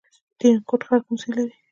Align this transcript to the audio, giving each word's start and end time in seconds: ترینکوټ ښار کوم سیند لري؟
ترینکوټ 0.39 0.81
ښار 0.87 0.99
کوم 1.05 1.15
سیند 1.21 1.33
لري؟ 1.37 1.53